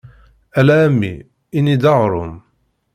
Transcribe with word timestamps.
Ala 0.59 0.75
a 0.85 0.87
mmi, 0.91 1.13
ini-d 1.57 1.83
aɣrum. 1.91 2.33